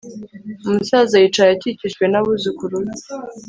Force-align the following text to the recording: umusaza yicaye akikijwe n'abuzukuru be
umusaza 0.67 1.15
yicaye 1.21 1.51
akikijwe 1.55 2.03
n'abuzukuru 2.07 2.75
be 2.83 2.93